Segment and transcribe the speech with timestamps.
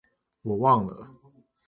[0.41, 1.07] 我忘了